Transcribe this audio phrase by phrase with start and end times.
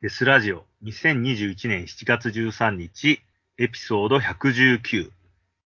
[0.00, 3.20] デスラジオ2021年7月13日
[3.58, 5.10] エピソード119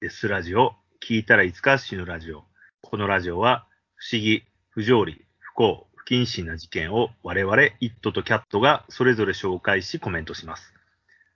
[0.00, 0.72] デスラジオ
[1.06, 2.44] 聞いたらいつか死ぬラジオ。
[2.80, 10.72] このラジオは不思議、不条理、不幸、不謹慎な事件を我々イットとキャットがそれぞれ紹介しコメントします。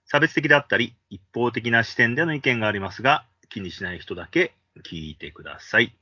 [0.05, 5.95] 差別的だったり一方的な視点での意見がありますが気にしない人だけ聞いてください。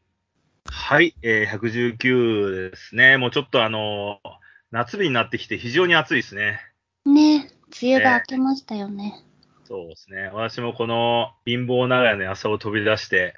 [0.68, 3.18] はい、えー、119ですね。
[3.18, 4.30] もうちょっとあのー
[4.72, 6.60] 夏日になってきて非常に暑いですね。
[7.06, 7.50] ね
[7.82, 9.24] 梅雨が明けましたよね。
[9.66, 10.30] そうですね。
[10.34, 13.34] 私もこの貧乏長屋の朝を飛び出して、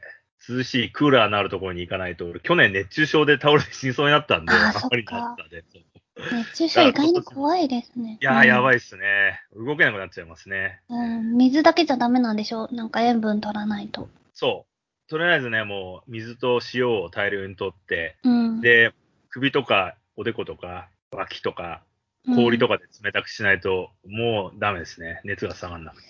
[0.47, 5.63] 涼しいクーラーのあるところに行かないと、俺去年熱中症で倒れて死にそうになったんで、あまりそったで。
[6.31, 8.17] 熱中症意外に怖いですね。
[8.21, 8.75] いやー、やばい。
[8.75, 9.39] いっすね。
[9.55, 10.81] 動けなくなっちゃいますね。
[10.89, 14.09] うん、水だけじゃダメなんでしょなんか塩分取らないと。
[14.33, 15.09] そう。
[15.09, 18.61] とりあえずね、もう水と塩を大量に取って、うん。
[18.61, 18.93] で、
[19.29, 21.83] 首とかおでことか脇とか
[22.35, 22.77] 氷とか。
[22.77, 25.21] かで冷たくしないと、もうダメですね。
[25.23, 26.07] 熱が下がんなくて。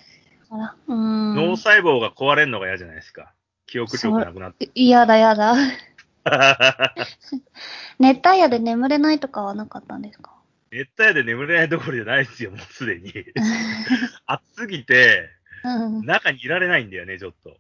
[0.50, 1.36] あらうん。
[1.36, 3.34] 脳細胞が壊れるのが嫌じゃないですか。
[3.66, 4.70] 記憶力なくなって。
[4.74, 5.56] いやだやだ。
[8.00, 10.34] 熱帯夜で眠れないとかはなかったんですか？
[10.72, 13.14] 熱帯夜で眠れないどころじゃないですよ、もうすでに。
[14.26, 15.30] 暑すぎて、
[15.64, 16.06] うん。
[16.06, 17.58] 中にいられないんだよね、ちょっと。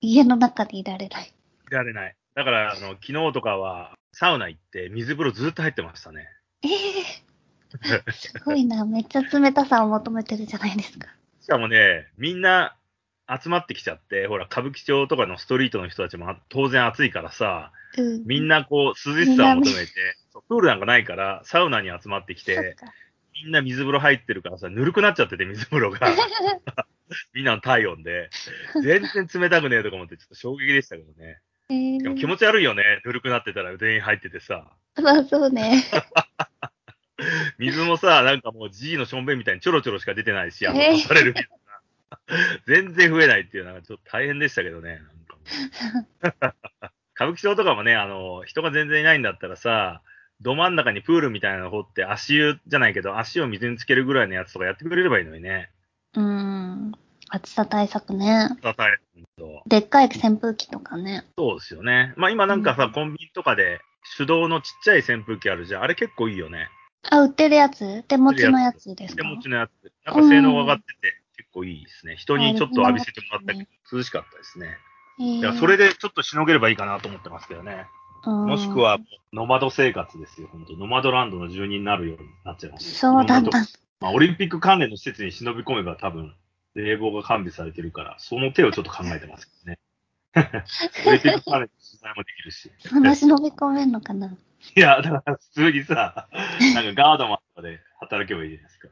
[0.00, 1.32] 家の中でいられない。
[1.70, 2.16] いられない。
[2.34, 6.28] だから、あの、昨日とかは、サウナ行って、水風呂ずっと入ってましたね。
[6.62, 7.25] ええ
[8.12, 8.84] すごいな。
[8.84, 11.08] めっちゃ冷たさを求めてるじゃないですか。
[11.40, 12.76] しかもね、みんな
[13.28, 18.24] 集まってきちゃって、ほら、歌舞伎町とかのストリートの人たちもあ当然暑いからさ、うん。
[18.26, 19.92] みんなこう、涼しさを求めて、
[20.48, 22.86] プールなんかないから、サウナに集まってき、てか。
[23.44, 26.08] みんな水風呂入ってるからさ、ぬるくなっちゃってて、水風呂が。
[27.34, 28.30] みんなの体温で。
[28.82, 31.38] 全然冷たくねえとか思って、ちょっと衝撃でしたけどね。
[31.68, 33.02] えーでも気持ち悪いよね。
[33.04, 34.72] ぬるくなってたら全員入っててさ。
[35.02, 35.82] まあそうね。
[37.58, 41.56] 水もさ、なんかもう G のしょんべんみたいにちょろちょろしか出てないし、あの、えされる水が。
[42.66, 45.00] 全然増えないっていうのがちょっと大変でしたけどね。
[46.20, 46.54] なんか
[47.14, 50.02] 歌舞伎町とかもね、あの、人が全然いないんだったらさ、
[50.42, 55.70] ど真ん中にプールみたいなの掘って足湯じゃないけど、足を水につけるぐらいのやつとかやってくれればいいのにね。
[56.14, 56.92] うん。
[57.30, 58.50] 暑さ対策ね。
[58.62, 58.98] たたえ
[59.38, 61.24] とでっかい扇風機とかね。
[61.36, 62.12] そうですよね。
[62.16, 63.80] まあ今なんかさ、うんコンビニとかで
[64.16, 65.82] 手動のちっちゃい扇風機あるじゃん。
[65.82, 66.68] あれ結構いいよね。
[67.10, 68.02] あ、売ってるやつ？
[68.04, 69.70] 手持ちのやつです手か持ちのやつ。
[70.04, 72.16] なんか性能が上がってて、結構いいですね。
[72.16, 74.76] 人にちょっと浴びせてもらったけど、涼しかったですね。
[75.18, 77.86] いや、それで、でちょっとしのげればいいかなと思ってますけどね。
[78.24, 78.98] うんもしくは、
[79.32, 80.48] ノマド生活ですよ。
[80.50, 82.92] 本当ノマドランドの住人になるようになっちゃいます。
[82.92, 83.58] そうだった。
[84.00, 86.34] まあ、オリンピック関連の施設に忍び込めば多分、
[86.74, 89.78] 冷房が完備されてるから、その手をちょっと考えてますけどね。
[91.06, 92.70] オリンピック関連の取材もできるし。
[92.78, 94.36] そんな忍び込めんのかな？
[94.74, 96.28] いや、だから普通にさ、
[96.74, 98.88] なんかガードマンとかで働けばいいじゃないですか。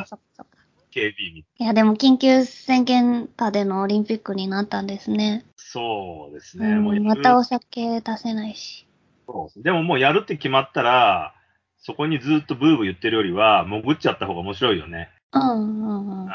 [0.00, 0.46] あ、そっかそっか。
[0.90, 5.44] 警備員いや、でも緊急宣言下でのオリンピックになったんですね。
[5.56, 6.76] そうですうね。
[6.76, 8.86] もうまたお酒出せないし。
[9.26, 11.34] そうでももうやるって決まったら、
[11.78, 15.10] そこにずっとブーブー言ってるよりは、潜っちゃった方が面白いよね。
[15.32, 16.28] うんうんうん。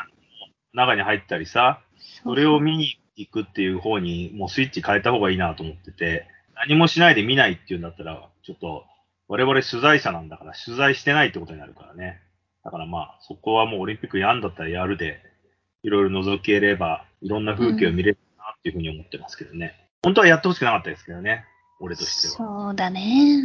[0.73, 8.85] 中に入ったりさ、そそれを見に行くっていう方にもうスイッチ変えた方がいいなと思ってて、何もしないで見ないっていうんだったら、ちょっと、
[9.27, 12.21] 我々取材者なんだから取材してないってことになるからね。
[12.63, 15.21] だからまあ、そこはもうオリンピックやんだったらやるで、
[15.83, 19.75] いろいろ覗ければ、いろんな風景を見れるなっていうふうに思ってますけどね。
[20.03, 21.45] 本当はやってほしくなかったですけどね。
[21.79, 22.33] 俺としては。
[22.33, 23.43] そうだね。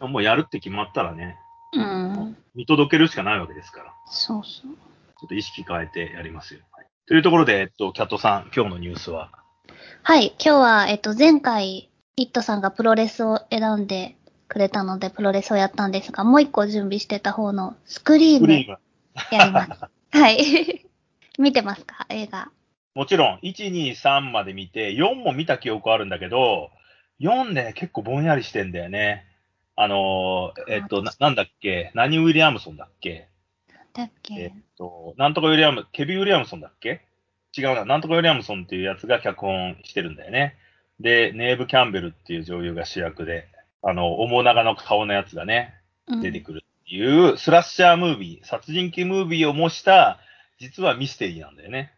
[0.00, 0.12] うん。
[0.12, 1.36] もうやるって決まったらね、
[1.72, 2.36] うん。
[2.54, 3.94] 見届けるしかないわけですから。
[4.06, 4.72] そうそう。
[5.20, 6.60] ちょっと意識変えてやりますよ。
[7.10, 9.30] はいというところで、えっと、キャットさん、今日のニュースは？
[10.02, 18.78] はい、今日は、えっと、前回、イットさんがプロレスを選んでくれたので、プロレスをやったんですが、もう一個準備してた方のスクリームフリーム。
[19.32, 19.70] やります。
[20.18, 20.86] はい。
[21.38, 22.04] 見てますか？
[22.10, 22.50] 映画。
[22.94, 26.70] もちろん、1、2、3まで見て、4も見た記憶あるんだけど、
[27.20, 29.24] 4ね、結構ぼんやりしてんだよね。
[29.76, 31.90] あのー、えっと、ななんだっけ？
[31.94, 33.28] 何ウィリアムソンだっけ？
[33.98, 37.00] だっえっけと、なんとかウィリアム、ケビン・ウィリアムソンだっけ？
[37.56, 40.54] 違うな、なんとかウィリアムソンっていうやつが脚本してるんだよね。
[41.00, 43.48] で、ネーブ・キャンベルっていう女優が主役で、
[43.82, 45.74] あの、面長の顔のやつがね、
[46.06, 50.20] うん出てくるっていう、スラッシャームービー、殺人鬼ムービーを模した、
[50.58, 51.92] 実はミステリーなんだよね。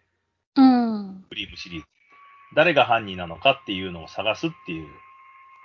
[0.57, 1.25] うん。
[1.29, 1.87] クリームシリーズ。
[2.57, 4.89] 誰が犯人なのかっていうのを探すっていう、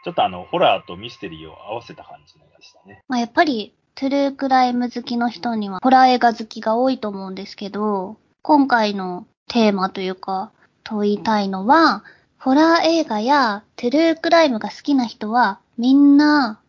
[0.03, 3.03] ちょっとあの、ホラーとミステリーを合わせた感じのやつでしたね。
[3.07, 10.51] まあ、やっぱり、トゥルークライム好きの人には、ホラー映画好きが多いと思うんですけど、今回のテーマというか、
[10.83, 12.03] 問いたいのは、
[12.37, 16.59] ホラー映画やトゥルークライムが好きな人は、みんな、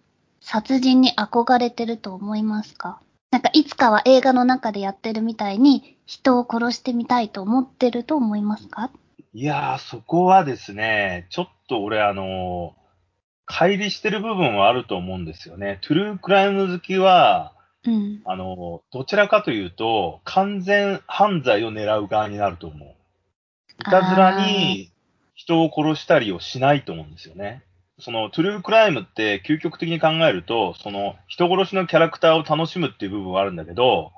[0.41, 3.01] 殺人に憧れてると思いますか？
[3.33, 8.93] なんかいつかは映画の中でやってるみたいに人を殺してみたいと思ってると思いますか？
[9.35, 12.77] いやー、そこはですね、ちょっと俺あの
[13.47, 15.79] 乖離してる部分はあると思うんですよね。
[15.83, 17.53] トゥルークライム好きは、
[17.85, 18.21] うん。
[18.25, 22.89] あの、どちらかというと、完全犯罪を狙う側になると思う。
[23.81, 24.91] いたずらに
[25.35, 27.63] 人を殺したりをしないと思うんですよね。
[27.99, 34.13] そのトゥルークライムって究極的に考えると、その人殺しのキャラクターを楽しむっていう部分はあるんだけど、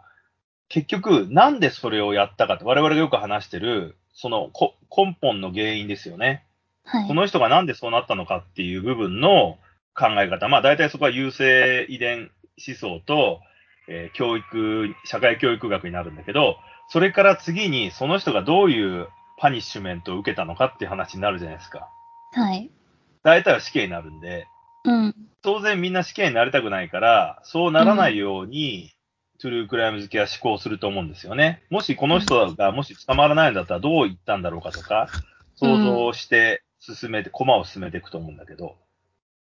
[0.68, 6.44] 結局なんでそれをやったかって我々がよく話してる、そのこ根本の原因ですよね。
[6.88, 7.06] はい。
[7.06, 9.58] この人がなんでそうなったのかっていう部分の
[9.94, 10.48] 考え方。
[10.48, 12.30] まあ大体そこは優生遺伝
[12.66, 13.40] 思想と、
[13.88, 16.56] えー教育、社会教育学になるんだけど、
[16.88, 21.88] それから次にその人がどういうパニッシュメントを受けたのかっていう話になるじゃないですか。
[22.32, 22.70] はい。
[23.22, 24.46] 大体は死刑になるんで、
[24.84, 25.14] うん。
[25.42, 28.92] 当然みんな死刑になりたくないから、そうならないように、
[29.40, 31.62] トゥルークライム好きは思考すると思うんですよね。
[31.70, 35.08] もしこの人がもし捕まらないんだったらどう言ったんだろうかとか、
[35.54, 38.76] 想像して進めて、駒を進めていくと思うんだけど。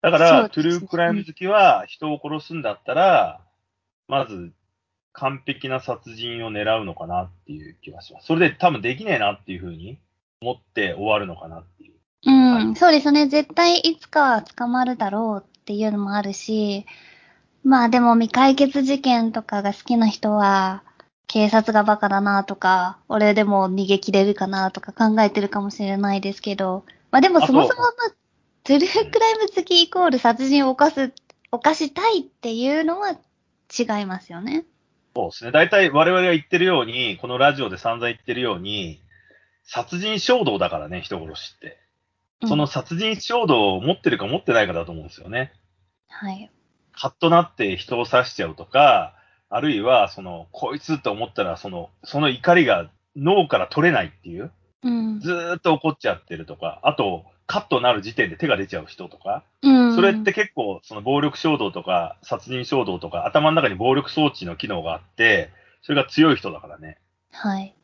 [0.01, 3.41] だから、ねトゥルークライム好きは人を殺すんだったら、
[4.07, 4.53] まず
[5.13, 8.27] 完璧な殺人を狙うのかなっていう気がします。
[8.27, 9.97] それで多分できねえなっていうふうに
[10.41, 11.93] 思って終わるのかなっていう。
[12.27, 12.31] う
[12.71, 13.27] ん、そうですね。
[13.27, 16.85] 絶対いつかは捕まるだろうっていうのもあるし、
[17.63, 20.83] まあでも未解決事件とかが好きな人は、
[21.27, 27.91] 警察がバカだなとか、俺でも逃げ切れるかなとか考えてるかもしれないですけど、まあでもそもそもまあ、
[28.63, 31.13] トゥルークライム好きイコール殺人を犯す、
[31.51, 34.65] 犯したいっていうのは違いますよね。
[35.15, 35.51] そうですね。
[35.51, 39.01] 大体我々が言ってるように、このラジオで散々言ってるように、
[39.63, 41.67] 殺人衝動だからね、人殺しって。
[41.67, 45.53] うんその殺人衝動を持ってるか持ってないかだと思うんですよね。
[46.09, 46.51] はい。
[46.91, 49.15] カッとなって人を刺しちゃうとか、
[49.49, 54.51] あるいは、その、こいつって思ったら、その、その怒りが脳から取れないっていう、
[54.85, 55.19] うん。
[55.19, 59.95] ずーっと怒っちゃってるとか、あと、カッとなる時点で手が出ちゃう人とか、うん。
[59.95, 65.51] それって結構、その暴力衝動とか、殺人衝動とか、頭の中に暴力装置の機能があって、
[65.81, 66.99] それが強い人だからね。
[67.31, 67.75] はい。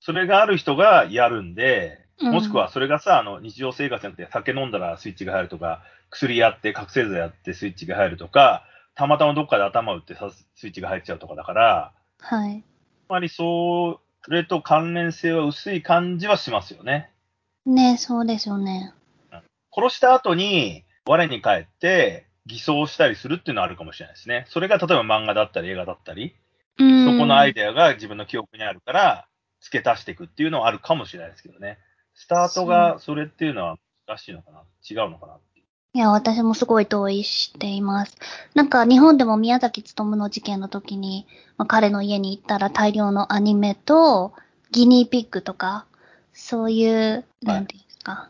[0.00, 8.64] それがある人がやるんで、うんもしくはそれがさ、あの、日常生活じゃなくて酒飲んだらスイッチが入るとか、薬やって覚醒剤やってスイッチが入るとか、
[8.94, 12.62] たまたまどっかで頭打ってさスイッチが入っちゃうとかだから、はい。
[13.08, 17.10] あまりそれと関連性は薄い感じはしますよね。
[17.66, 18.92] ねそうですよね。
[19.74, 24.46] 殺した後に、我に返って偽装したりするっていうのはあるかもしれないですね。
[24.48, 26.34] それが例えば漫画だったり映画だったり、
[26.78, 27.04] うん。
[27.04, 29.28] そこのアイデアが自分の記憶にあるから、
[29.60, 31.78] 付け足していくっていうのはあるかもしれないですけどね。
[32.14, 34.62] スタートがそれっていうのは難しいのかな？
[34.88, 35.38] 違うのかな？
[35.94, 35.98] いう。
[35.98, 38.16] いや、私もすごい同意しています。
[38.54, 41.26] なんか日本でも宮崎勤の事件の時に、
[41.56, 44.32] まあ、彼の家に行ったら大量のアニメと
[44.70, 45.86] ギニーピッグとか、
[46.32, 48.28] そういう、なんていうんですか、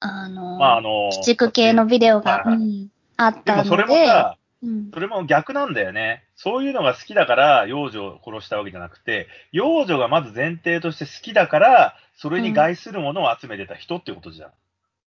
[0.00, 3.70] あの、まああの、鬼畜系のビデオが、はいはいうん、あったので。
[3.70, 6.24] でもそれもさ、うん、それも逆なんだよね。
[6.36, 14.50] そういうのが好きだから幼女を殺したわけじゃなくて、幼女がまず前提として好きだから、それに害するものを集めてた人ってことじゃん。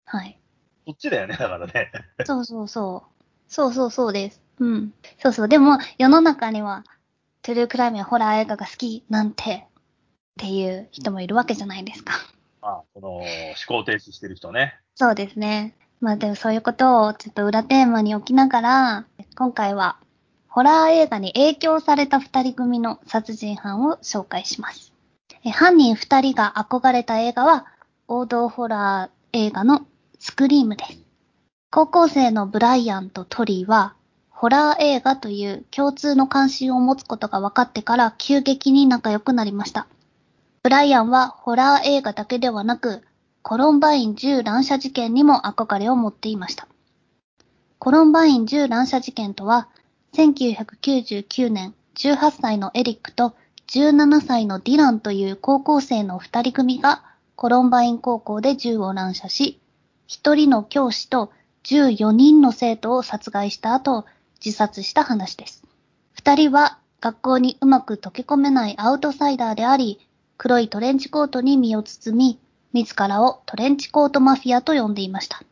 [0.04, 0.38] はい。
[0.90, 1.92] そっちだよね、だからね。
[2.24, 3.22] そうそうそう。
[3.48, 4.40] そうそうそうです。
[4.58, 4.94] うん。
[5.18, 5.48] そうそう。
[5.48, 6.84] でも、世の中には、
[7.42, 9.66] トゥルークライムやホラー映画が好きなんて、っ
[10.38, 12.14] ていう人もいるわけじゃないですか。
[12.60, 13.24] まあ、この思
[13.66, 14.78] 考停止してる人ね。
[14.94, 15.74] そうですね。
[16.00, 19.06] まあでもそういうことをちょっと裏テーマに置きながら、
[19.36, 19.98] 今回は、
[20.48, 24.92] ホラー映画に影響された二人組の殺人犯を紹介します。
[25.44, 27.66] え犯人二人が憧れた映画は、
[28.08, 29.86] 王道ホラー映画の
[30.22, 30.98] スクリームです。
[31.70, 33.94] 高校生のブライアンとトリーは、
[34.28, 39.86] ホラー映画という共通の関心を持つことが分かってから急激に仲良くなりました。
[40.62, 43.02] ブライアンはホラー映画だけではなく、
[43.40, 46.68] コロンバイン銃乱射事件にも憧れを持っていました。
[47.78, 49.68] コロンバイン銃乱射事件とは、
[50.12, 53.34] 1999年18歳のエリックと
[53.68, 57.04] 17歳のディランという高校生の二人組が
[57.36, 59.60] コロンバイン高校で銃を乱射し、
[60.10, 61.30] 一人の教師と
[61.62, 64.06] 14人の生徒を殺害した後、
[64.44, 65.62] 自殺した話です。
[66.14, 70.00] 二人は学校にうまく溶け込めないアウトサイダーであり、
[70.36, 72.40] 黒いトレンチコートに身を包み、
[72.72, 75.44] 自らをトレンチコートマフィアと呼んでいました。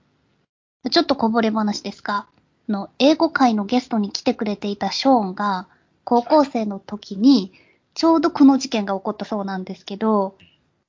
[0.90, 2.26] ちょっとこぼれ話ですが、
[2.68, 5.68] の、英語会のゲストに来てくれていたショーンが、
[6.02, 7.52] 高校生の時に、
[7.94, 10.34] ちょうどこの事件が起こったそうなんですけど、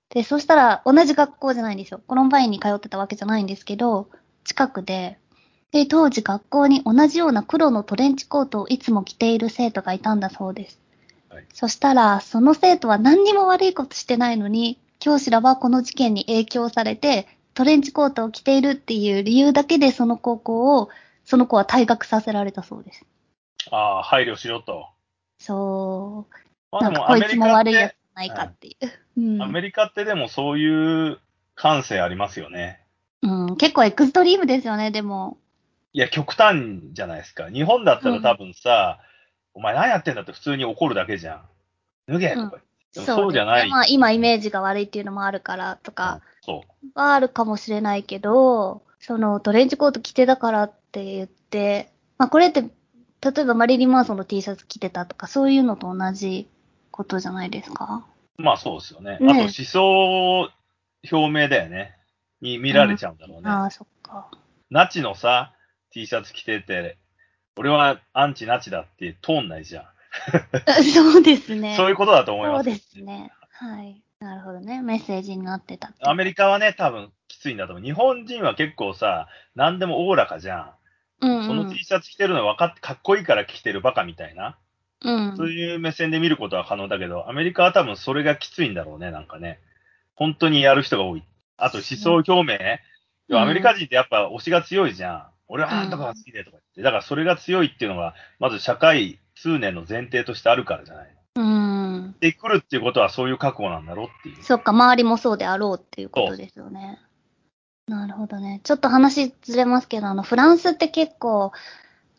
[0.09, 2.01] で、そしたら同じ学校じゃないんですよ。
[2.07, 4.09] コロンバインに通ってたわけじゃないんですけど、
[4.43, 5.19] 近くで、
[5.71, 10.79] で、当時学校に同じような黒のトレンチコートをいつも着ている生徒がいたんだそうです。
[11.29, 20.89] はいそしたら、その生徒は何にも悪いことしてないのに、教師らはこの事件に影響されて、トレンチコートを着ているっていう理由だけでその高校を、
[21.23, 23.05] その子は退学させられたそうです。
[23.69, 24.87] ああ、配慮しろと。
[25.37, 26.35] そう。
[26.71, 28.89] まあなんかこいつも悪いやつっじゃないかっていう。
[29.19, 31.19] うんて、アメリカってでもそういう
[31.55, 32.81] 感性ありますよね。
[33.21, 35.37] うん、結構エクストリームですよね、でも。
[35.91, 37.49] いや、極端じゃないですか。
[37.49, 38.99] 日本だったら多分さ、
[39.53, 41.35] お前何やってんだって普通に怒るだけじゃ
[42.07, 42.13] ん。
[42.13, 42.59] 脱げとか言って。
[42.93, 43.69] でもそうじゃない。
[43.69, 46.99] まあ今イメージが悪いっていうのもあるからとかそう。
[46.99, 52.69] はあるかもしれないけど、そのトレンチコート着てたからって言って、まあこれって、例
[53.41, 56.47] えばマリリン・マンソンの T シャツ着てたとかそういうのと同じ
[56.89, 58.05] ことじゃないですか？
[58.39, 59.17] まあそうですよね。
[59.19, 60.49] ねあと思想
[61.11, 61.95] 表明だよね。
[62.41, 63.49] に見られちゃうんだろうね。
[63.49, 64.31] ああ、そっか。
[64.69, 65.53] ナチのさ、
[65.91, 66.97] T シャツ着てて、
[67.57, 69.85] 俺はアンチナチだって通んないじゃん。
[70.93, 71.75] そうですね。
[71.75, 72.63] そういうことだと思います。
[72.63, 73.31] そうですね。
[73.51, 74.01] はい。
[74.19, 74.81] なるほどね。
[74.81, 77.83] メッセージになってたアメリカはね、多分きついんだと思う。
[77.83, 80.73] 日本人は結構さ、何でもおおらかじゃん。
[81.21, 81.47] うん、うん。
[81.47, 84.57] その T シャツ着てるの分かって、かっこいいから着てるバカみたいな。
[85.03, 85.37] うん。
[85.37, 89.59] そういう目線で見ることは可能だけど、アメリカは多分それがきついんだろうね、なんかね。
[90.15, 91.23] 本当にやる人が多い。
[91.57, 92.57] あと思想表明？
[93.29, 95.27] うんアメリカ人ってやっぱ推しが強いじゃん。
[95.47, 96.81] 俺はあんたが好きでとか言って。
[96.81, 101.15] だからそれが強いっていうのが、まず社会通念の前提としてあるからじゃない。
[101.35, 102.15] うん。
[102.19, 104.43] で、来るっていうことはそういう覚悟なんだろうっていう。
[104.43, 106.99] そっか、周りもそうであろうっていうことですよね。
[107.87, 108.61] なるほどね。
[108.63, 111.51] ちょっと話ずれますけど、あの、フランスって結構、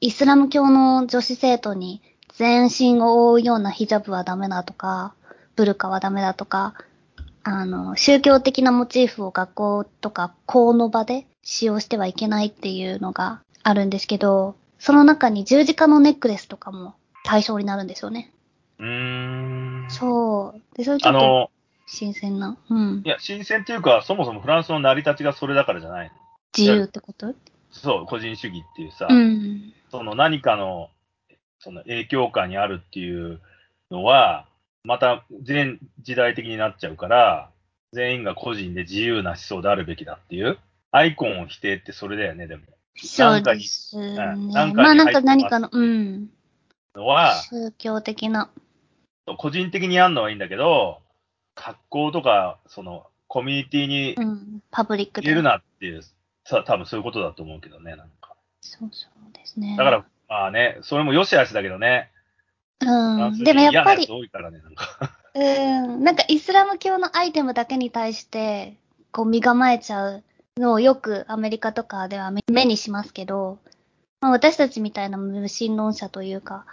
[0.00, 2.02] イスラム教の女子生徒に
[2.34, 5.14] 全身を覆うようなヒジャブはダメだとか、
[5.56, 6.74] ブルカはダメだとか、
[7.42, 16.94] あの、宗教的なモチーフを学校とか校の場で使用してはいけないっていうのがあるんですけど、その中に十字架のネックレスとかも
[17.24, 18.32] 対象になるんですよね。
[18.78, 19.86] うーん。
[19.90, 20.76] そう。
[20.76, 21.50] で、それちょっとあの、
[21.86, 22.56] 新鮮な。
[22.70, 23.08] うんい。
[23.08, 26.12] や、新鮮っていうか、そもそもフランスの成り立ちがそれだからじゃないの。
[26.56, 27.34] 自由ってこと？
[27.70, 29.72] そう、個人主義っていうさ、うん。
[29.90, 30.88] その何かの、
[31.60, 33.40] その影響下にあるっていう
[33.90, 34.46] のは、
[34.82, 37.50] また全時代的になっちゃうから、
[37.92, 40.58] 全員が個人で自由な思想であるべきだっていう、
[40.90, 42.62] アイコンを否定ってそれだよね、でも。
[42.96, 44.06] そうですね。
[44.06, 46.30] うんなんかにまあなんか何かの、うん。
[46.94, 48.50] のは、宗教的な。
[49.38, 51.02] 個人的にやるのはいいんだけど、
[51.54, 54.62] 格好とか、その、コミュニティにうん。
[54.70, 55.26] パブリックで。
[55.26, 56.02] 入れるなっていう、
[56.44, 58.34] さ、多分そういうことだと思うけどね、なんか。
[58.60, 59.76] そうそうですね。
[59.76, 62.12] だから、まあね、それも良し悪しだけどね。
[62.80, 63.38] うん。
[63.42, 65.18] でもやっぱり嫌なやつ、多いからね、なんか。
[65.34, 66.04] うん。
[66.04, 68.76] なんかイスラム教のアイテムだけに対して、
[69.10, 70.22] こう身構えちゃう
[70.56, 73.58] のをよくアメリカとかでは目目にしますけど、
[74.20, 76.64] まあ、私たちみたいな無神論者というか、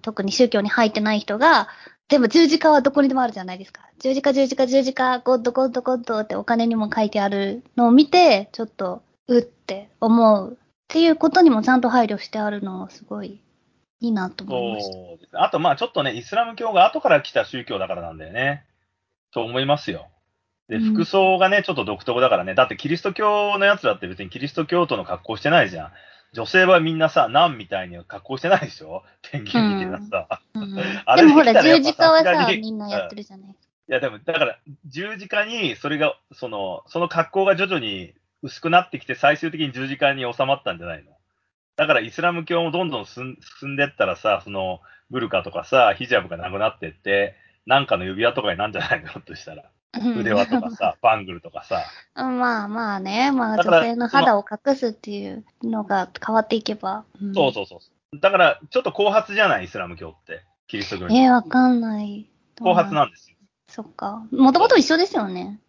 [0.00, 1.68] 特に宗教に入ってない人が、
[2.06, 3.82] でも十字架はどこにでもあるじゃないですか。
[3.98, 13.40] 十字架、十字架、十字架、ゴッド、ゴッド、ゴッドってお金にも書いてあるのを見て、ちょっと、うって思うっていうことにもちゃんと配慮してあるのはすごい
[14.00, 14.92] いいなと思いました。
[14.92, 15.40] そうですね。
[15.40, 18.64] あと、まあちょっとね、イスラム教が後から来た宗教だからなんだよね。
[19.32, 20.08] と思いますよ。
[20.68, 22.54] で、うん服装がね、ちょっと独特だからね。
[22.54, 25.92] だってキリスト教のやつだって別にキリスト教徒の格好してないじゃん。
[26.32, 29.02] 女性はみんなさ、ナンみたいに格好してないでしょ？
[29.30, 30.40] ペンギンみたいなさ。
[30.54, 38.14] うん あれでもほら、十字架はさ、みんなやってるじゃないいや、でも、だから、十字架に、それが、その、その格好が徐々に
[38.44, 41.10] 薄くなってきて、最終的に十字架に収まったんじゃないの？
[41.76, 47.34] だから、イスラム教もどんどん進んでったらさ、その、ブルカとかさ、ヒジャブがなくなってって、
[47.66, 49.20] なんかの指輪とかになんじゃないの？
[49.22, 49.64] としたら。
[49.64, 49.64] う
[50.08, 51.84] ん腕輪とかさ、 バングルとかさ。
[52.14, 57.04] まあまあね、まあ女性の肌を隠すっていうのが変わっていけば。
[57.22, 57.80] うんそうそうそ
[58.12, 58.20] う。
[58.20, 59.64] だから、ちょっと後発じゃない？
[59.64, 60.42] イスラム教って。
[60.66, 61.16] キリスト教に。
[61.18, 62.28] えー、わかんない。
[62.60, 63.36] 後発なんですよ。
[63.68, 64.26] そっか。
[64.32, 65.60] もともと一緒ですよね。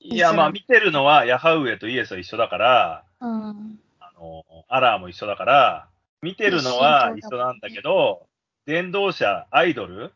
[0.00, 3.80] いや、まあ、見てるのは、ヤハウエとイエスは一緒だから、うん。
[4.00, 5.88] あの、アラーも一緒だから、
[6.22, 8.26] 見てるのは一緒なんだけど、
[8.66, 10.12] 伝道者、アイドル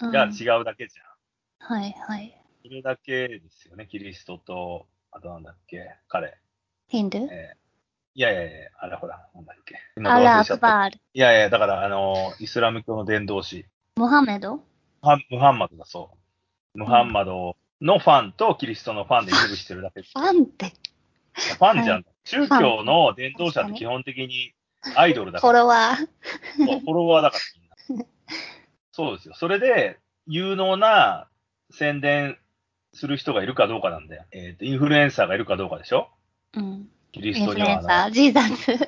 [0.00, 1.74] うんが違うだけじゃん。
[1.74, 2.36] はいはい。
[2.62, 6.36] それだけですよね、キリストと、あとなんだっけ、彼。
[6.88, 7.56] ヒンドゥえー
[8.18, 9.76] いやいやいや、あれほら、なんだっけ。
[9.94, 10.96] 今アラ・アバール。
[11.12, 13.66] いやいや、だから、あの、イスラム教の伝道師、
[13.96, 14.56] モハメド？
[14.56, 14.62] ム
[15.02, 16.16] ハムハンマドだそ
[16.74, 16.78] う。
[16.78, 20.02] ムハンマドのファンとキリストのファンで区別してるだけ。
[20.02, 20.72] ファンって、
[21.34, 22.04] ファンじゃん。
[22.24, 24.52] 宗教の伝道者って基本的に
[24.96, 25.52] アイドルだから。
[25.52, 26.80] フォロワー。
[26.80, 27.42] フォロワーだから
[27.88, 28.06] みんな。
[28.92, 29.34] そうですよ。
[29.36, 31.28] それで、有能な
[31.70, 32.38] 宣伝
[32.94, 34.24] する人がいるかどうかなんだよ。
[34.32, 36.08] えっ、と、インフルエンサーがいるかどうかでしょ
[36.54, 36.88] うん。
[37.12, 38.72] キリインフストにはあのルエンサー、ジーザス。
[38.72, 38.78] い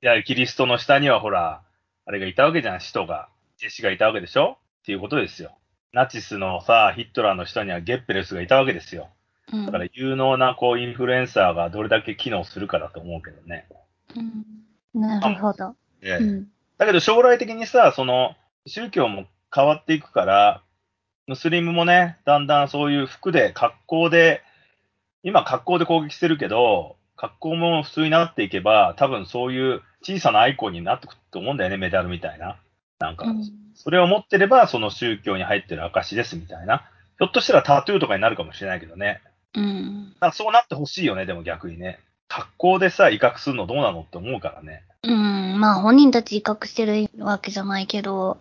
[0.00, 1.62] や、キリストの下にはほら、
[2.06, 3.28] あれがいたわけじゃん、使徒が。
[3.60, 5.56] 弟子がいたわけでしょっていうことですよ。
[5.92, 9.08] ナチスのさ、ヒットラーの下にはゲッペルスがいたわけですよ。
[9.52, 9.66] うん。
[9.66, 13.66] だから有能なこうインフルエンサーがどれだけ機能するかだと思うけどね。
[14.16, 14.44] うん
[14.94, 15.74] なるほど。
[16.02, 16.48] ええうん。
[16.78, 18.34] だけど将来的にさ、その
[18.66, 20.62] 宗教も変わっていくから、
[21.26, 24.42] ムスリムもね、だんだんそういう服で、格好で、
[25.22, 32.56] 今格好で攻撃してるけど、格好も普通になっていけば、多分そういう小さなアイコンになってくると思うんだよね、メダルみたいな。
[32.98, 36.88] なんか、うんそれを持ってれば、その宗教に入ってる証ですみたいな。
[37.18, 39.20] ひょっとしたらタトゥーとかになるかもしれないけどね。
[39.54, 40.14] うん。
[40.20, 42.00] なんかそうなってほしいよね、でも逆にね。
[42.28, 44.84] 格好でさ、威嚇するのどうなのって思うからね。
[45.02, 45.60] うん。
[45.60, 48.40] まあ本人たち威嚇してるわけじゃないけど、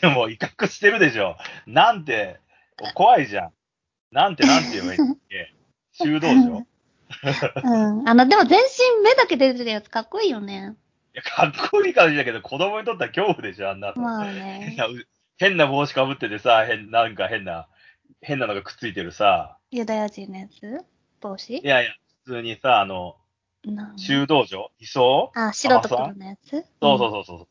[0.00, 1.36] でも威嚇してるでしょ。
[1.66, 2.40] なんて、
[2.94, 3.50] 怖いじゃん。
[4.10, 5.54] なんてなんて言えばいいんだっけ
[5.92, 6.66] 修道場
[7.64, 8.08] うん。
[8.08, 10.74] あの、でも全身目だけ出てるやつかっこいいよね。
[11.18, 14.02] いや、かっこいい感じだけど、子供にとっては恐怖でしょ、あんなの。
[14.02, 14.74] まあ変ね。
[14.78, 14.94] なう
[15.36, 17.68] 変な帽子かぶっててさ、変、なんか変な、
[18.20, 19.58] 変なのがくっついてるさ。
[19.70, 20.84] ユダヤ人のやつ？
[21.20, 21.56] 帽子？
[21.56, 21.92] いやいや、
[22.24, 23.16] 普通にさ、あの、
[23.64, 25.32] なん修道場偽装？
[25.34, 26.50] あ、白と黒のやつ？
[26.80, 27.48] そうそうそうそう。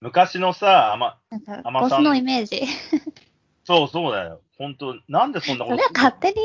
[0.00, 1.44] 昔のさ、あま、うん。
[1.44, 2.62] なんか、甘さんのイメージ。
[3.64, 4.40] そうそうだよ。
[4.58, 6.36] 本当なんでそんなことそれは勝手に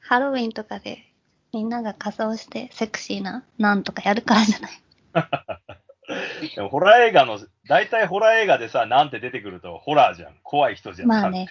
[0.00, 1.04] ハロウィンとかで
[1.52, 4.72] みんなが仮装してセクシーななんとかやるからじゃない？
[6.54, 10.34] でもホラー映画の、大体ホラー映画でさ、なんて出てくるとホラーじゃん。
[10.42, 11.08] 怖い人じゃん。
[11.08, 11.48] まあね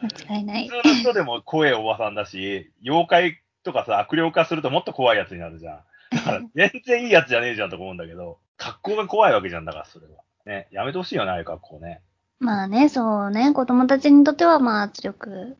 [0.00, 0.68] 間違いない。
[0.68, 5.80] 普通の人でも怖いおばさんだし、妖怪とかさ、悪霊化するともっと怖いやつになるじゃん。
[6.10, 10.22] だから 全然いいやつじゃねえじゃんとか思うんだけど、格好が怖いわけじゃんだから、それは。
[10.46, 12.00] ね、やめてほしいよね、ああいう格好ね。
[12.38, 15.56] まあね、そうね、子供たちにとってはまあ圧力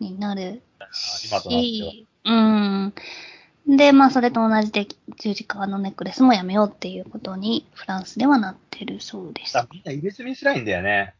[0.00, 0.62] になる
[1.28, 1.90] 今となっては。
[1.90, 2.94] し、うん。
[3.66, 4.86] で、まあそれと同じで
[5.18, 9.58] 十字架のネックレスもやめようっていうことにフランスではなってるそうです。
[9.58, 11.14] あみんな入れ墨しないんだよね。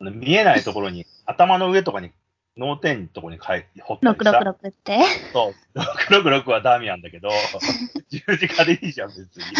[0.00, 2.12] 見えないところに、 頭の上とかに、
[2.56, 4.40] 脳天のところに書い彫ったりさ。
[4.40, 5.00] 666って？
[5.32, 5.78] そう。
[5.78, 7.28] 666はダミアンだけど、
[8.08, 9.44] 十字架でいいじゃん、別に。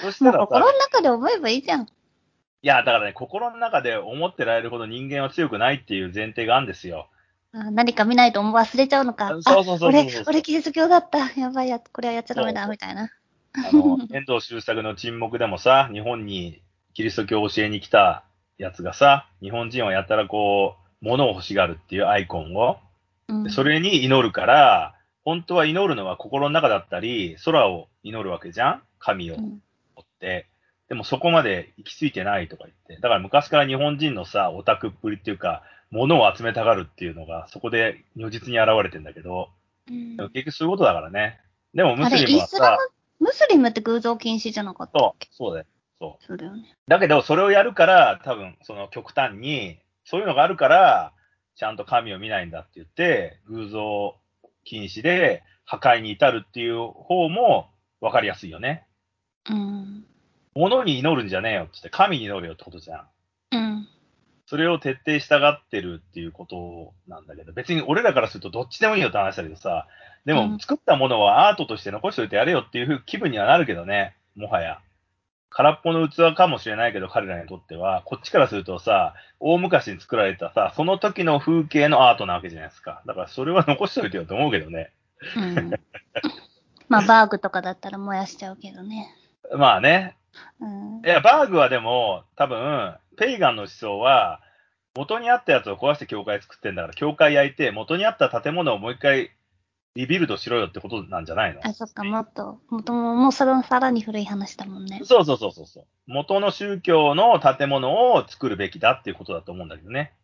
[0.00, 1.82] そしたら心さ、の中で覚えばいいじゃん。
[1.82, 1.86] い
[2.62, 7.08] や、だからね、心の中で思ってられるほど人間は強くないっていう前提があるんですよ。
[7.54, 9.28] あ何か見ないと忘れちゃうのか。
[9.28, 11.30] そうそうそう俺、俺キリスト教だった。
[11.38, 13.10] やばいや、これはやっちゃダメだ、みたいな。
[13.52, 16.62] あの、 遠藤周作の沈黙でもさ、日本に
[16.94, 18.24] キリスト教を教えに来た
[18.58, 22.78] やつがさ、日本人はやったらこう、物を欲しがるっていうアイコンを、
[23.28, 28.82] うん、それに祈るから、本当は祈るのは心の中だったり、空を祈るわけじゃん？
[28.98, 29.62] 神をうん
[29.96, 30.46] 追って。
[30.88, 32.96] でもそこまで行き着いてないとか言って。
[32.96, 39.50] だから昔から日本人のさ、オタクっぷりっていうか、物を集めたがるっていうのが、そこで如実に現れてんだけど、
[39.88, 41.40] うんでも結局そういうことだからね。
[41.74, 42.78] でもムスリムはさ、
[43.20, 45.66] ム、ムスリムって偶像禁止じゃなかったっそうけ、そうだよ。
[46.00, 46.26] そう。
[46.26, 46.76] そうだよね。
[46.88, 51.12] だけど、それをやるから、多分、その極端に、そういうのがあるから、
[51.56, 54.16] ちゃんと神を見ないんだって言って、偶像
[54.64, 58.86] 禁止で破壊に至るっていう方も分かりやすいよね。
[59.50, 60.04] うん。
[60.54, 63.08] 物に祈るんじゃねえよって言って、神に祈るよってことじゃん。
[63.52, 63.88] うん。
[64.46, 69.86] それを徹底したがってるっていうことなんだけど、別に俺らからするとどっちでもいいよって話だけどさ、
[70.24, 74.80] でうんも作ったものはアートとして残しといてやれよっていう気分にはなるけどね、もはや。
[75.54, 83.02] 空っぽの器かもしれないけど、彼らにとっては、こっちからするとさ、大昔に作られたさ、その時の風景のアートなわけじゃないですか。
[83.06, 84.92] だからそれは残しといてよと思うけどね。
[85.36, 85.70] うん。
[86.88, 89.14] まあ、バーグとかだったら燃やしちゃうけどね。
[89.56, 90.16] まあね。
[90.60, 91.08] うんい。
[91.08, 94.40] や、バーグはでも、多分、ペイガンの思想は、
[94.94, 99.30] 元にあったやつを壊して教会作ってんだから、教会焼いて、元にあった建物をもう一回
[99.94, 101.60] リビルドしろよってことなんじゃないの？
[101.64, 105.00] あ、そっか、もっと、もとも、もうそのさらに古い話だもんね。
[105.04, 105.86] そうそうそうそうそう。
[106.06, 110.14] 元の宗教の建物を作るべきだっていうことだと思うんだけどね。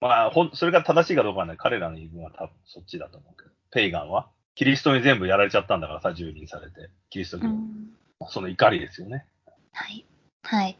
[0.00, 3.50] まあ、ほん、それが正しいかどうかはね、彼らの言い分は多分そっちだと思うけど。
[3.70, 6.90] ペイガンはキリストに全部やられちゃったんだからさ、蹂躙されて。
[7.08, 7.48] キリスト教。
[7.48, 7.92] うん。
[8.28, 9.26] その怒りですよね。
[9.72, 10.04] はい。
[10.42, 10.76] はい。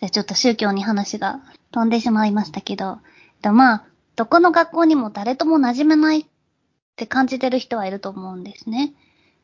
[0.00, 1.40] じゃあちょっと宗教に話が
[1.72, 2.98] 飛んでしまいましたけど、
[3.42, 3.84] でもまあ、
[4.16, 6.24] どこの学校にも誰とも馴染めないっ
[6.96, 8.94] て感じてる人はいると思うんですね。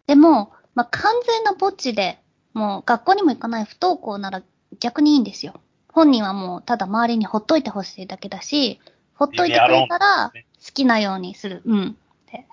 [0.06, 2.18] でも、まあ完全なぼっちで、
[2.54, 4.42] もう学校にも行かない不登校なら
[4.80, 5.60] 逆にいいんですよ。
[5.88, 8.80] 本人はもうただ周りにほっといてほしいだけだし、
[9.14, 11.62] ほっといてくれたらね好きなようにする。
[11.64, 11.96] うん。
[12.30, 12.46] で、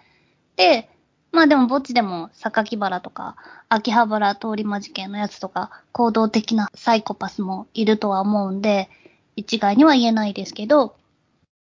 [0.56, 0.89] で
[1.31, 3.35] まあでもぼっちでも榊原とか
[3.69, 8.89] 秋葉原通り魔事件のやつとか行動的なサイコパスもいるとは思うんで、
[9.35, 10.95] 一概には言えないですけど、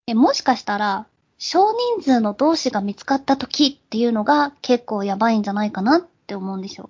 [0.06, 1.06] えもしかしたら
[1.38, 6.88] 少人数の同士が見つかった時っていうのが結構やばいんじゃないかなって思うんですよ。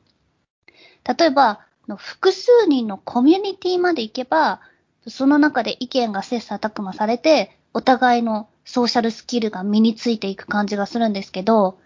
[1.05, 1.61] 例えば、
[1.97, 4.61] 複数人のコミュニティまで行けば、
[5.09, 11.79] その中で意見が切磋琢磨されて、お互いのソーシャルスキルが身についていく感じがするんですけど、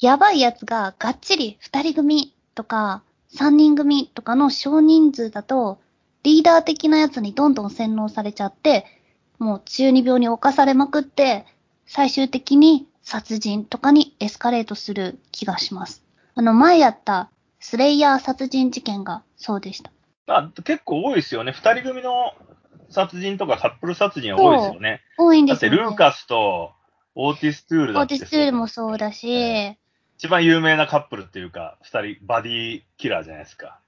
[0.00, 3.02] やばいやつががっちり二人組とか
[3.34, 5.80] 三人組とかの少人数だと、
[6.22, 8.86] リーダー的なやつにどんどん洗脳されちゃって、
[9.38, 11.44] もう中二病に侵されまくって、
[11.84, 16.04] 最終的に殺人とかにエスカレートする気がします。
[16.36, 17.28] あの、前やった
[17.58, 19.90] スレイヤー殺人事件がそうでした。
[20.28, 21.50] あ、結構多いですよね。
[21.50, 22.32] 二人組の
[22.88, 25.02] 殺人とかカップル殺人は多いですよね。
[25.18, 25.76] 多いんですよ、ね。
[25.76, 26.70] だってルーカスと
[27.16, 28.14] オーティス・トゥールだって。
[28.14, 29.83] オーティス・トゥールもそうだし、えー、
[30.18, 33.78] 一番有名なカップルっていうか、二人、バディキラーじゃないですか。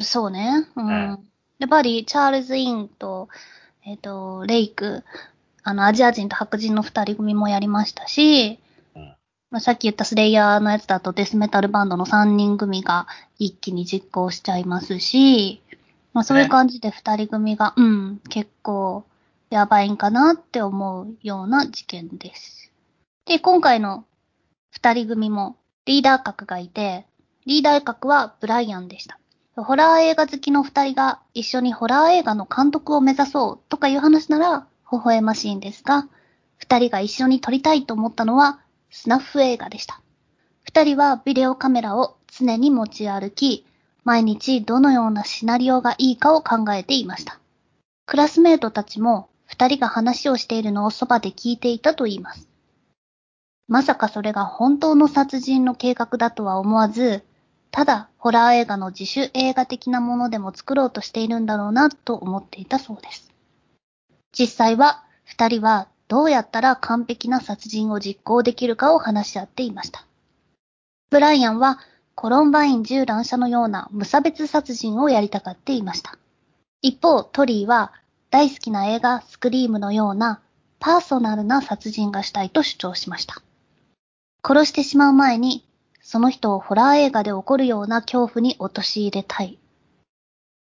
[0.00, 0.66] そうね。
[0.74, 0.90] うん。
[0.90, 1.18] えー、
[1.60, 3.28] で、バディ、チャールズ・インと、
[3.84, 5.04] えっ、ー、と、レイク、
[5.62, 8.58] あの、アジア人と白人の二人組もやりましたし、
[9.50, 13.06] まあ、さっき言ったスレイヤーのやつだとデスメタルバンドの3人組が
[13.38, 15.62] 一気に実行しちゃいますし、
[16.12, 19.04] まあそういう感じで2人組が、うん、結構
[19.50, 22.72] やばいんかなって思うような事件です。
[23.24, 24.04] で、今回の
[24.74, 27.06] 2人組もリーダー格がいて、
[27.46, 29.20] リーダー格はブライアンでした。
[29.54, 36.08] ホラー映画好きの2人が一緒にホラー映画の監督を目指そうとかいう話なら微笑ましいんですが、
[36.60, 38.58] 2人が一緒に撮りたいと思ったのは
[38.90, 40.00] スナッフ映画でした。
[40.64, 43.64] 二人はビデオカメラを常に持ち歩き、
[44.02, 47.38] 毎日どのようなシナリオがいいかを考えていました。
[48.06, 52.48] クラスメートたちも二人が話をしているのをそばで聞いていたと言います。
[53.68, 57.24] まさかそれが本当の殺人の計画だとは思わず、
[57.72, 63.32] ただホラー映画の自主映画的なものでも作ろうとしているんだろうなと思っていたそうです。
[64.32, 70.06] 実際は二人はどうやったら完璧な殺人を実行できるかを話し合っていました。
[71.10, 71.80] ブライアンは
[72.14, 76.16] コロンバイン銃乱射のような無差別殺人をやりたがっていました。
[76.82, 77.92] 一方、トリーは
[78.30, 80.40] 大好きな映画スクリームのような
[80.78, 83.42] パーソナルな殺人がしたいと主張しました。
[84.46, 85.66] 殺してしまう前に、
[86.00, 89.58] その人をホラー映画で起こるような恐怖に陥れたい。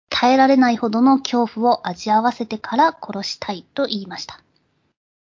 [0.09, 4.41] 耐えられないほどの恐怖を味合わせてから殺したいと言いました。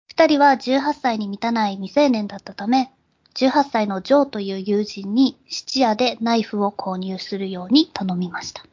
[0.07, 2.91] 二人は18歳に満たない未成年だったため、
[3.35, 8.65] 18歳のジョーという友人に質屋でナイフを購入するように頼みました。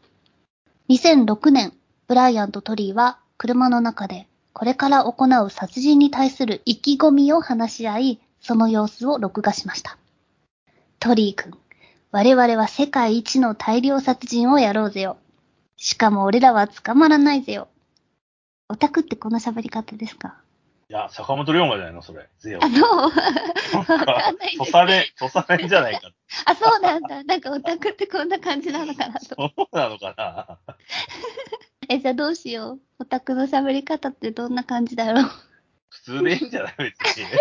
[0.89, 1.73] 2006年、
[2.07, 9.97] ブライアンとトリーは車の中でこれから行う殺人に対する意気込みを話し合い、その様子を録画しました。
[10.99, 11.53] トリー君、
[12.11, 15.17] 我々は世界一の大量殺人をやろうぜよ。
[15.75, 17.67] しかも俺らは捕まらないぜよ。
[18.69, 20.37] オタクってこんな喋り方ですか？
[20.89, 22.29] いや、坂本龍馬じゃないのそれ。
[22.39, 22.63] ゼオ。
[22.63, 23.01] あ、そう。
[23.79, 24.55] わかんない。
[24.57, 26.09] 土佐弁、土佐弁じゃないか。
[26.45, 27.25] あ、そうなんだ。
[27.25, 29.35] なんかオタクってこんな感じなのかなと。
[29.35, 30.57] そうなのかな？
[31.89, 32.79] え、じゃあどうしよう。
[32.99, 35.25] オタクの喋り方ってどんな感じだろう？
[35.89, 36.75] 普通でいいんじゃない？
[36.77, 37.25] 別に。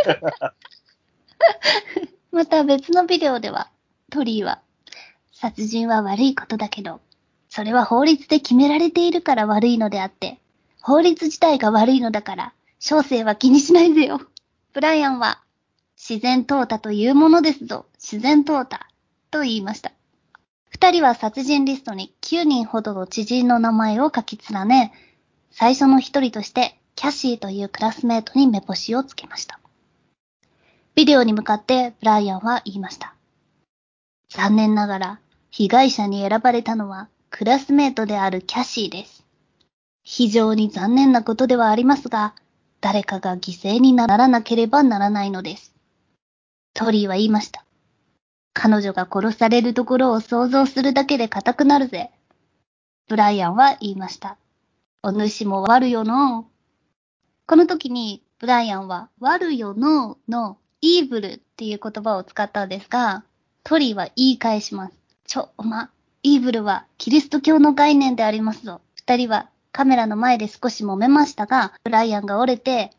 [2.33, 3.71] また別のビデオでは、
[4.11, 4.61] トリーは、
[5.33, 7.01] 殺人は悪いことだけど、
[7.49, 10.41] それは法律で決められているから悪いのであって、
[10.81, 14.21] 法律自体が悪いのだから、小生は気にしないでよ。
[14.73, 15.43] ブライアンは、
[15.97, 17.87] 自然淘汰というものですぞ。
[17.95, 18.79] 自然淘汰。
[19.31, 19.93] と言いました。
[20.69, 24.93] 二人は殺人リストに9人ほどの知人の名前を書き連ね、
[25.51, 29.59] 最初の一人としてキャシーというクラスメートに目星をつけました。
[30.97, 33.15] ビデオに向かってブライアンは言いました。
[34.31, 39.23] 残念ながら被害者に選ばれたのはクラスメートであるキャシーです。
[40.03, 42.35] 非常に残念なことではありますが、
[42.81, 45.75] 誰かが犠牲にならなければならないのです。
[46.73, 47.67] トリーは言いました。
[48.55, 52.11] 彼女が殺されるところを想像するだけで硬くなるぜ。
[53.07, 54.39] ブライアンは言いました。
[55.03, 56.47] お主も悪よの
[57.47, 63.25] この時にブライアンは悪よののイーブルっていう言葉を使ったんですが、
[63.65, 64.95] トリーは言い返します。
[65.27, 65.91] ちょ、おま、
[66.23, 68.81] イーブルはキリスト教の概念でありますぞ。
[68.95, 72.93] 二人はカメラの前で少し揉めましたが、ブライアンが折れて、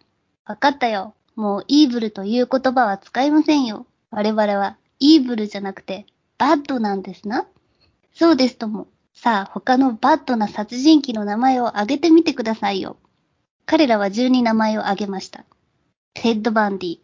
[0.45, 1.13] わかったよ。
[1.35, 3.85] もう evil という言葉は使いませんよ。
[4.11, 6.05] 我々は evil じゃなくて、
[6.37, 7.47] bad なんですな。
[8.13, 8.87] そうですとも。
[9.13, 12.97] さあ、他の bad な殺人鬼の名前を挙げてみてくださいよ。
[13.65, 15.45] 彼らは12名前を挙げました。
[16.13, 16.99] テッド・バンディ、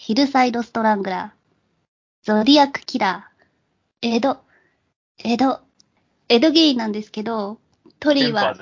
[0.00, 4.38] ヒルサイド・ストラングラー、ゾディアック・キラー、エド、
[5.24, 5.58] エド、
[6.28, 7.58] エド・ゲインなんですけど、
[7.98, 8.54] トリーは。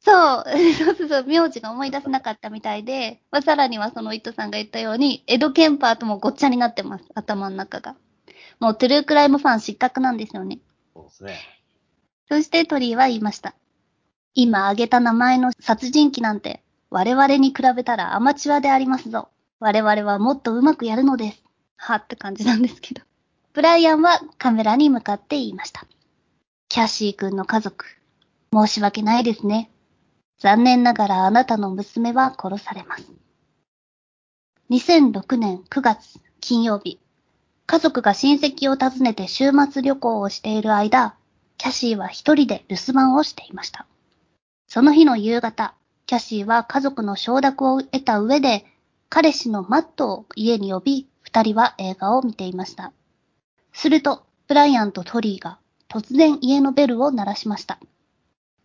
[0.00, 7.94] そう、 そうそうそう、名字が思い出せなかったみたいで、まあ、さらにはそのイットさんが言ったように、エド・ケンパーともごっちゃになってます、頭の中が。
[8.58, 10.60] もうトゥルークライムファン失格なんですよね。
[10.94, 11.38] そうですね。
[12.26, 13.54] そしてトリーは言いました。
[14.32, 19.28] 今挙げた名前の殺人鬼なんて我々に比べたらアマチュアでありますぞ。
[19.60, 21.42] 我々はもっとうまくやるのです。
[21.76, 23.02] はって感じなんですけど。
[23.52, 25.86] ブライアンはカメラに向かって言いました。
[26.68, 27.84] キャシー君の家族、
[28.52, 29.70] 申し訳ないですね。
[30.38, 33.04] 残念ながらあなたの娘は殺されます。
[34.70, 37.00] 2006年9月金曜日、
[37.66, 41.16] 家族が親戚を訪ねて週末旅行をしている間、
[41.56, 43.86] キャシーは一人で留守番をしていました。
[44.68, 45.74] その日の夕方、
[46.06, 48.64] キャシーは家族の承諾を得た上で、
[49.10, 52.92] 彼氏のマットを家に呼び、二人は映画を見ていました。
[53.72, 57.78] すると、ブライアンとトリーが突然家のベルを鳴らしました。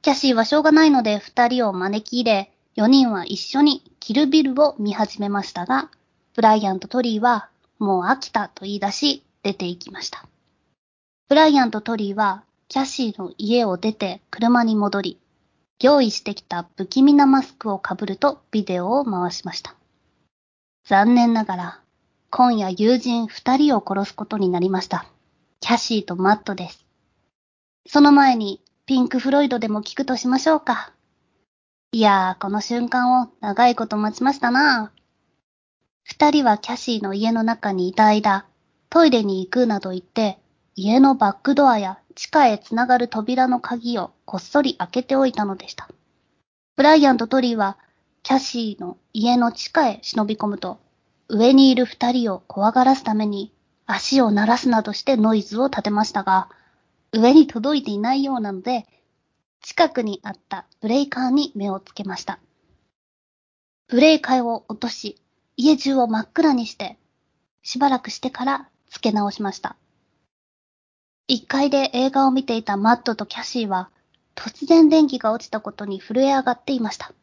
[0.01, 5.89] キャシーはしょうがないので二人を招き入れ、四人は一緒にキルビルを見始めましたが、
[6.35, 10.25] ブライアンとトリーはもう飽きたと言い出し、出て行きました。
[11.29, 15.19] ブライアンとトリーはキャシーの家を出て車に戻り、
[15.81, 19.75] 用意してきた不気味なマスクをかぶるとビデオを回しました。
[20.85, 21.79] 残念ながら、
[22.29, 25.05] 今夜友人二人を殺すことになりました。
[25.61, 26.85] キャシーとマットです。
[27.87, 30.91] その前に、ピンク・フロイドでも聞くとしましょうか。
[31.93, 34.91] いやー、この瞬間を長いこと待ちましたな
[36.03, 38.45] 二人はキャシーの家の中にいた間、
[38.89, 40.37] トイレに行くなど言って、
[40.75, 45.87] 家のバックドアや地下へつながる扉の鍵をこっそり開けておいたのでした。
[46.75, 47.77] ブライアンとトリーは、
[48.23, 50.79] キャシーの家の地下へ忍び込むと、
[51.27, 53.51] 上にいる二人を怖がらすために
[53.85, 56.49] 足を鳴らすなどしてノイズを立てましたが、
[57.11, 58.87] 上に届いていないようなので、
[59.61, 62.39] 近くにあったブレーカーに目をつけました。
[63.87, 65.17] ブレーカーを落とし、
[65.57, 66.97] 家中を真っ暗にして、
[67.61, 69.75] しばらくしてから付け直しました。
[71.27, 73.89] 一階で映画を見ていたマットとキャシーは、
[74.35, 77.13] 突然電気が落ちたことに震え上がっていました。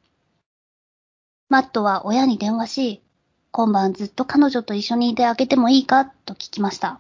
[1.51, 3.03] マットは親に電話し、
[3.51, 6.05] 今晩ずっと彼女と一緒にいてあげてもいいか？
[6.25, 6.97] と聞きました。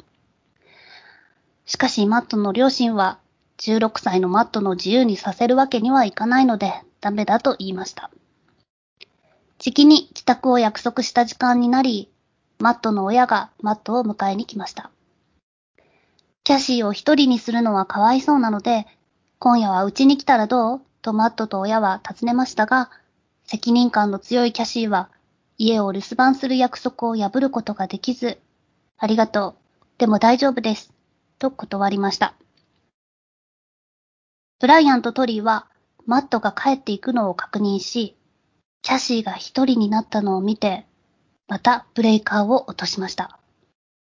[1.66, 3.20] しかしマットの両親は、
[3.58, 8.10] 16歳のマットの自由にさせるわけにはいかないので、ダメだと言いました。
[9.60, 12.10] じきに帰宅を約束した時間になり、
[12.58, 14.90] マットの親がマットを迎えに来ました。
[16.42, 18.88] キャシーを一人にするのはかわいそうなので、
[19.38, 20.80] 今夜はうちに来たらどう？
[21.02, 22.90] とマットと親は尋ねましたが、
[23.50, 25.10] 責任感の強いキャシーは、
[25.58, 28.38] 家を留守番する約束を破ることができず、
[28.96, 29.84] ありがとう。
[29.98, 30.92] でも大丈夫です。
[31.40, 32.36] と断りました。
[34.60, 35.66] ブライアンとトリーは、
[36.06, 38.16] マットが帰っていくのを確認し、
[38.82, 40.86] キャシーが一人になったのを見て、
[41.48, 43.40] またブレーカーを落としました。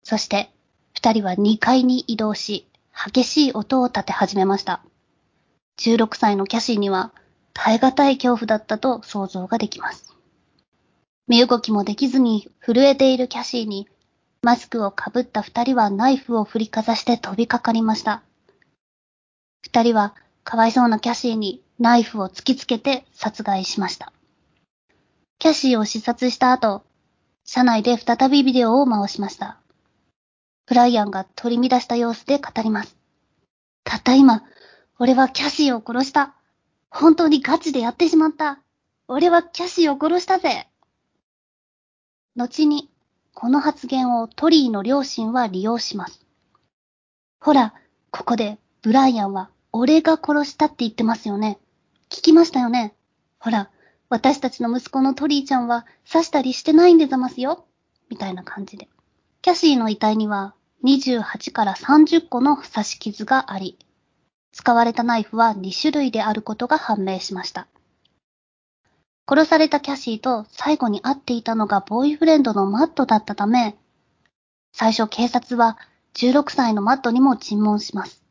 [0.03, 0.51] そして、
[0.93, 4.83] 二人は2階に移動し、激しい音を立て始めました。
[5.79, 7.15] 16歳のキャシーには、
[7.53, 10.13] 耐え難い恐怖だったと想像ができます。
[11.27, 13.87] 身動きもできずに震えているキャシーに、
[14.41, 18.21] マスクをかぶった二人はナイフを振りかざして飛びかかりました。
[19.61, 24.11] 二人は、かわいそうなキャシーにナイフを突きつけて殺害しました。
[25.39, 26.83] キャシーを視察した後、
[27.45, 29.57] 車内で再びビデオを回しました。
[30.65, 32.97] ブライアンが取り乱した様子で語ります。
[33.83, 34.43] たった今、
[34.99, 36.35] 俺はキャシーを殺した。
[36.93, 38.59] 本当にガチでやってしまった。
[39.07, 40.67] 俺はキャシーを殺したぜ。
[42.35, 42.91] 後に、
[43.33, 46.23] この発言をトリーの両親は利用します。
[47.39, 47.73] ほら、
[48.11, 51.57] ここでブライアンは俺が殺したって言ってますよね。
[52.09, 52.93] 聞きましたよね。
[53.39, 53.71] ほら、
[54.09, 57.65] 私たちの息子のトリーちゃんは刺したりしてないんでざますよ。
[58.09, 58.87] みたいな感じで。
[59.41, 60.53] キャシーの遺体には
[60.83, 63.79] 28から30個の刺し傷があり、
[64.53, 67.67] 使われたナイフは2種類であることが判明しました。
[69.27, 73.75] 殺されたキャシーと最後に会っていたのがボーイフレンドのマットだったため、
[74.71, 75.77] 最初警察は
[76.13, 78.21] 16歳のマットにも尋問します。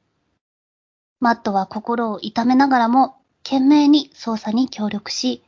[1.18, 5.42] マットは心を痛めながらも懸命に捜査に協力し、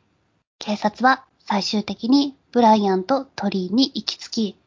[0.59, 4.59] 警察は最終的にブライアンとトリーに行き着き、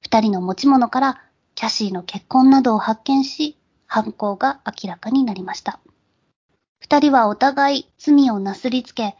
[0.00, 1.22] 二人の持ち物から
[1.56, 5.80] キャシーの結婚などを発見し、犯行が明らかになりました。
[6.80, 9.16] 二人はお互い罪をなすりつけ、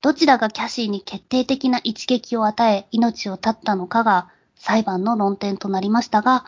[0.00, 6.44] どちらがキャシーに決定的な一撃を与え命を絶ったのかが裁判の論点となりましたが、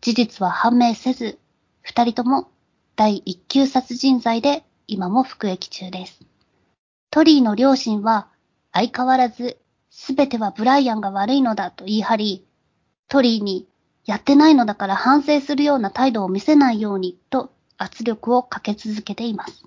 [0.00, 1.38] 事実は判明せず、
[1.82, 2.50] 二人とも
[2.96, 6.20] 第一級殺人罪で今も服役中です。
[7.10, 8.28] トリーの両親は
[8.72, 9.58] 相変わらず
[9.90, 12.46] すべてはブライアンが悪いのだと言い張り、
[13.08, 13.66] トリーに
[14.06, 19.64] やってないのだから反省するような態度を見せないようにと圧力をかけ続けています。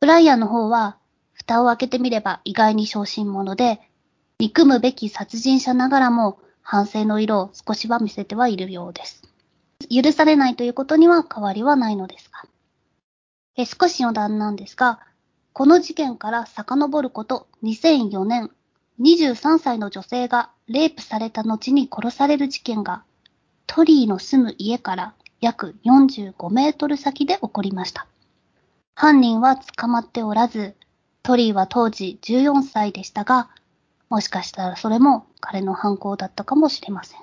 [0.00, 0.98] ブライアンの方は、
[1.32, 3.80] 蓋を開けてみれば意外に小心者で、
[4.38, 9.22] 憎むべき殺人者ながらも反省の色を少しは見せてはいるようです。
[9.90, 12.48] 許されないということには変わりはないのですが。
[13.56, 15.00] え少し余談なんですが、
[15.52, 18.50] この事件から遡ること2004年、
[19.00, 23.04] 23歳の女性がレイプされた後に殺される事件が、
[23.66, 28.06] トリーの住む家から約45メートル先で起こりました。
[28.94, 30.74] 犯人は捕まっておらず、
[31.22, 33.50] トリーは当時14歳でしたが、
[34.08, 37.20] もしかしたらそれも彼の犯行だったかもしれません。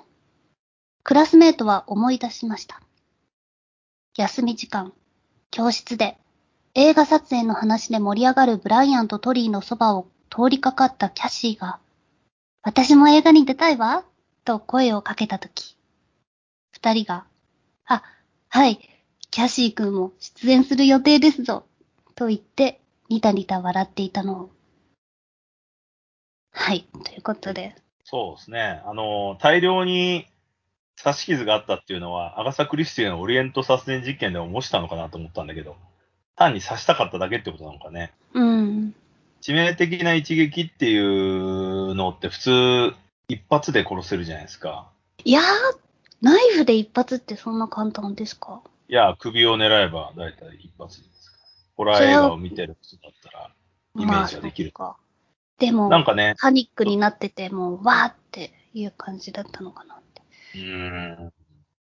[1.02, 2.80] クラスメートは思い出しました。
[4.16, 4.92] 休み時間、
[5.50, 6.16] 教室で
[6.74, 11.78] 映画撮影の話で盛り上がるブライアンとトリーのそばを通りかかったキャシーが、
[12.62, 14.04] 私も映画に出たいわ
[14.44, 15.76] と声をかけたとき、
[16.84, 17.24] 二人が、
[17.86, 18.02] あ、
[18.50, 18.78] はい、
[19.30, 21.64] キャシー君も出演する予定ですぞ、
[22.14, 24.50] と言って、ニタニタ笑っていたのを。
[26.52, 27.74] はい、ということで。
[28.04, 28.82] そうですね。
[28.84, 30.26] あの、大量に
[31.02, 35.76] 刺し傷があったっていうのは、アガサ・クリスティのオリエント殺人実験でも模したのかなと思ったんだけど、
[36.36, 38.12] 単に刺したかっただけってことなのかね。
[38.34, 38.94] うん。
[39.40, 42.94] 致命的な一撃っていうのって普通、
[43.28, 44.90] 一発で殺せるじゃないですか。
[45.24, 45.83] いやー、
[46.24, 48.62] ナイフで一発ってそんな簡単ですか？
[48.88, 51.36] いや、首を狙えば大体一発ですか
[51.76, 53.50] ホラー映画を見てる人だったら、
[53.96, 54.96] イメージはできるまあか。
[55.58, 60.22] でも、なんかね、パニックになってて、もう、わーっていう感じだったのかなって。
[60.54, 61.32] うーん。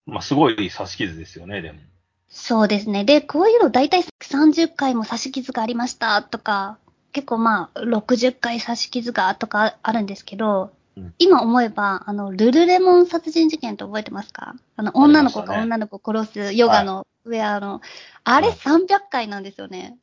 [0.06, 1.80] まあ、すごい刺し傷ですよね、でも。
[2.28, 3.06] そうですね。
[3.06, 6.78] で、こういうの大体30回も刺し傷がありましたとか、
[7.12, 11.14] 結構まあ、60回刺し傷がとかあるんですけど、うん。
[11.20, 14.56] 今思えば、あの、ルルレモン殺人事件って覚えてますか？
[14.76, 17.82] あの、女の子が女の子を殺すヨガのウェアの、
[18.24, 19.98] あれはい300回なんですよね。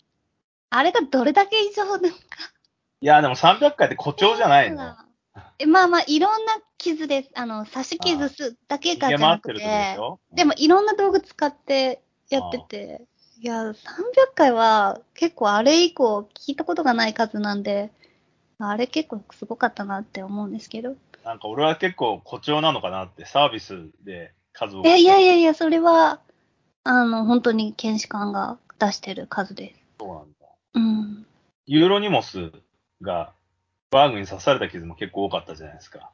[0.70, 2.14] あれがどれだけ異常なのか。
[3.00, 4.96] いや、でも300回って誇張じゃないの。
[5.58, 7.30] えまあまあ、いろんな傷です。
[7.34, 9.58] あの、刺し傷すだけがじゃなくて。
[9.58, 9.98] て
[10.34, 12.00] でも、いろんな道具使って
[12.30, 13.06] やってて、
[13.40, 13.74] いや、300
[14.34, 17.90] 回は結構あれ以降聞いたことがない数なんで、
[18.68, 20.94] あれ結構すごかったなって思うんですけど。
[21.24, 24.82] なんか俺は結構誇張なのかなって、サービスで数を。
[24.86, 26.20] え、いやいやいや、それは、
[26.84, 29.80] あの、本当に検視官が出してる数です。
[29.98, 30.46] そうなんだ。
[30.74, 31.26] うん。
[31.66, 32.52] ユーロニモス
[33.02, 33.32] が
[33.90, 36.10] バーグに刺された傷も結構多かったじゃないですか。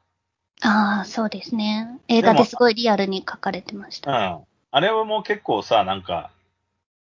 [0.61, 1.99] ああ、そうですね。
[2.07, 4.11] 映画ですごいリアルに書かれてましうた。
[4.11, 4.43] ん。
[4.71, 6.31] あれはもう結構さ、なんか、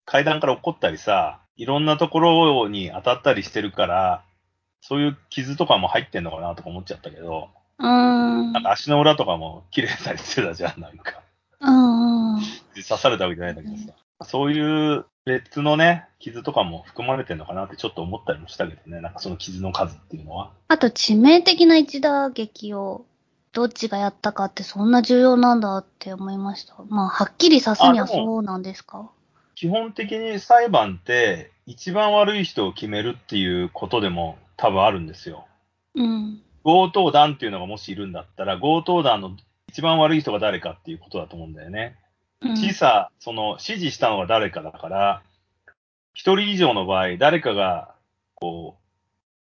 [0.06, 4.24] 階段から落っこったりさ、いろんなところに当たったりしてるから、
[4.88, 8.54] そういう傷とかも入ってんのかなとか思っちゃったけど、うーん。
[8.54, 11.22] なんか足の裏とかも切れたりしてたじゃん、なんか。
[11.60, 12.42] うんうん。
[12.76, 13.94] 刺されたわけじゃないんだけどさ。
[14.30, 20.52] そういう別のね、傷とかも含まれてんのかなってちょっと思ったりもしたけどね、なんかその傷の数っていうのは。
[20.68, 23.06] あと、致命的な一打撃を、
[23.54, 26.76] どっちがやったかってそんな重要なんだって思いました。
[26.90, 29.10] まあ、はっきり刺すにはあでもそうなんですか？
[29.56, 35.48] 基本的に裁判って一番悪い人を決めるっていうことでも多分あるんですよ。
[35.96, 36.42] うん。
[36.64, 39.38] 強盗団っていうのがもしいるんだったら、強盗団の
[39.70, 41.98] 一番悪い人が誰かっていうことだと思うんだよね。
[42.42, 45.24] うん小さ、その指示したのが誰かだから、
[46.14, 47.96] 一人以上の場合、誰かが、
[48.36, 48.78] こ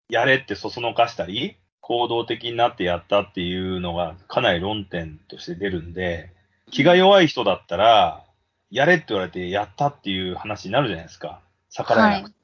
[0.09, 6.31] う、やれってそそのかしたり、行動的になってやったっていうのがかなり論点として出るんで、
[6.71, 8.23] 気が弱い人だったら、
[8.69, 11.41] やれって言われてやったっていう話になるじゃないですか。
[11.69, 12.35] 逆らえなくて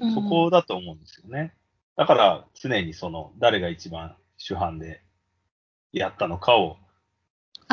[0.00, 1.52] うんそこだと思うんですよね。
[1.98, 5.02] だから常にその誰が一番主犯で
[5.92, 6.76] やったのかを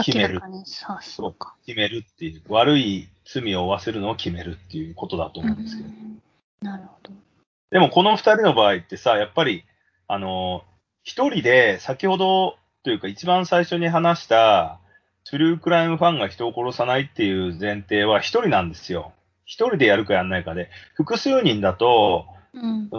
[0.03, 1.55] 決める明らかに刺すのか。
[1.65, 5.89] 決めるっていう、悪い罪を負わせるのを決めるっていうことだと思うんですけど。
[5.89, 6.21] うん
[6.61, 7.11] なるほど。
[7.69, 9.63] でもこの二人の場合ってさ、やっぱり、
[10.07, 10.63] あの、
[11.03, 14.79] 一人で先ほどというか一番最初に話した、
[15.25, 19.13] トゥルークライムファンが人を殺さないっていう前提は一人なんですよ。
[19.45, 22.89] 一人でやるかやんないかで、複数人だと、うん。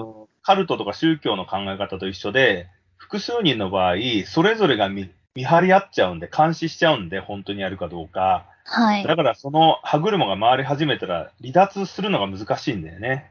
[0.50, 8.46] うんカルトとか宗教の考え方と一緒で、複数人の場合、それぞれが見見張り合っちゃうんで、監視しちゃうんで、本当にやるかどうか。
[8.64, 9.04] はい。
[9.04, 13.30] だからその歯車が回り始めたら、離脱するのが難しいんだよね。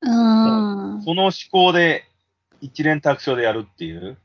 [0.00, 1.02] うーん。
[1.02, 2.04] その思考で
[2.60, 4.16] 一連卓上でやるっていう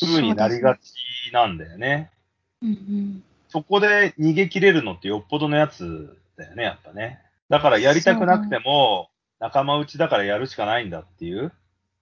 [0.00, 2.10] 風になりがちなんだよね。
[2.62, 3.24] うんうん。
[3.48, 7.20] そこで逃げ切れるのってよっぽどのやつだよね、やっぱね。
[7.48, 11.52] だからやりたくなくても、仲間内だからやるしかないんだっていう？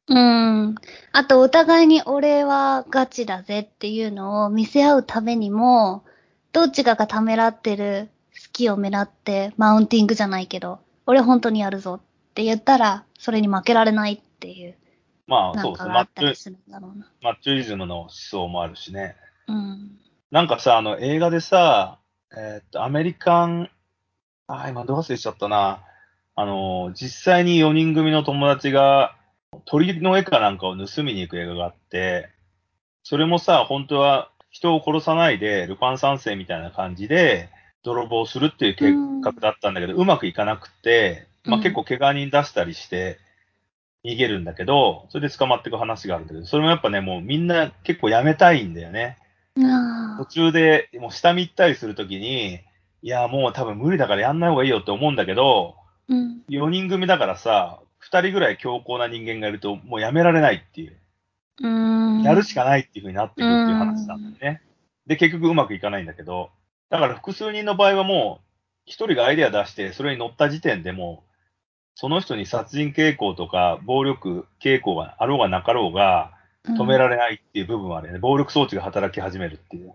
[0.08, 0.74] うん。
[1.12, 6.04] あと、お互いに俺はガチだぜっていうのを見せ合うためにも、
[6.52, 8.10] どっちかがためらってる
[8.52, 12.00] きを狙って、マウンティングじゃないけど、俺本当にやるぞっ
[12.34, 14.76] て言ったら、それに負けられないっていう、
[15.26, 15.92] まあ、なそうんですね。
[15.92, 16.06] マッ
[17.40, 19.16] チョイズムの思想もあるしね。
[19.48, 19.98] うん。
[20.30, 21.98] なんかさ、あの、映画でさ、
[22.36, 23.70] えーっと、アメリカン、
[24.46, 25.82] あー、今どう忘れしちゃったな。
[26.34, 29.16] あの、実際に4人組の友達が
[29.64, 32.30] 鳥の絵かなんかを盗みに行く映画があって、
[33.02, 37.48] それもさ、本当は人を殺さないで、ルパン三世みたいな感じで、
[37.82, 43.18] 泥棒するっていう計画だったんだけど、うまくいかなくて、まあうん結構怪我人出したりして、
[44.04, 49.18] 逃げるんだけど、それで捕まっていく話があるんだけど、それもやっぱね、もうみんな結構やめたいんだよね。
[50.18, 50.26] 途。
[50.26, 52.60] 中でもう下見行ったりするときに、
[53.02, 55.76] いや、もう多分無理だからやんない方がいいよって思うんだけど、
[56.12, 56.42] うん。
[56.48, 60.96] 4人組だからさ、2人ぐらい強硬な人間がいると、もうやめられないっていう、
[61.60, 61.68] うー
[62.20, 62.22] ん。
[62.22, 64.62] やるしかないっていう風になっていくっていう話なんだよね。
[65.06, 66.50] で、結局うまくいかないんだけど、
[66.90, 68.40] だから複数人の場合はも
[68.86, 71.32] う、1人がアイデア出して、それに乗った時点でもう、
[71.94, 76.32] その人に殺人傾向とか暴力傾向があろうがなかろうが、
[76.64, 78.18] 止められないっていう部分はあるよね。
[78.18, 79.94] 暴力装置が働き始めるっていう。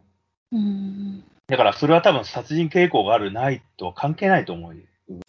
[0.52, 1.24] うん。
[1.48, 4.80] だからそれは多分殺人傾向があるないとは関係ないと思う部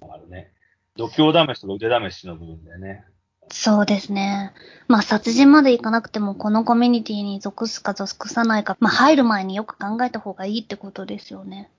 [0.00, 0.50] 分があるね。
[0.98, 3.04] 度胸試しとか腕試しの部分だよね。
[3.50, 4.52] そうですね。
[4.88, 11.70] まあ、殺人までいかなくても、このコミュニティに属すか属さないか、まあ、入る前によく考えた方がいいってことですよね。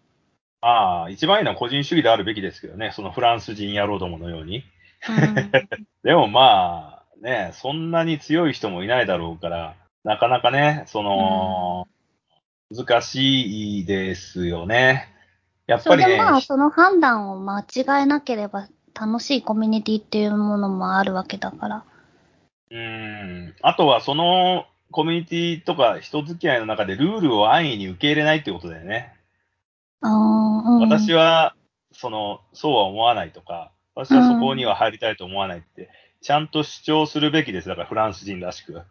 [0.62, 2.92] ああ、一番いいのは個人主義であるべきですけどね。
[2.96, 4.64] そのフランス人野郎どものように。
[5.08, 5.52] うん。
[6.04, 11.88] でもまあ、ね、そんなに強い人もいないだろうから、なかなかね、その、
[12.76, 15.14] 難しいですよね。
[15.68, 18.68] やっそぱりね、れでまあ、その判断を間違えなければ、
[19.00, 21.84] 楽しいコミュニティっていうものもあるわけだから。
[22.72, 23.56] うん。
[23.62, 29.14] あとはそのコミュニティとか人付き合いの中でルールを安易に受け入れないってことだよね。
[30.02, 30.12] あーう
[30.78, 31.56] ん、私は、
[31.92, 35.90] その、そうは思わないとか、私はそこには入りたいと思わないって、
[36.22, 37.68] ちゃんと主張するべきです。
[37.68, 38.84] だからフランス人らしく。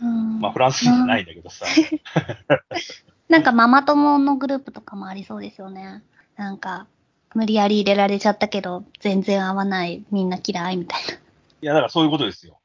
[0.00, 1.66] うんまあフランス人じゃないんだけどさ。
[3.28, 6.02] なんかママ友のグループとかもありそうですよね。
[6.36, 6.86] なんか、
[7.36, 11.12] 無理やり入れられちゃったけど、全然合わない、みんな嫌いみたいな。
[11.12, 11.16] い
[11.60, 12.58] や、だからそういうことですよ。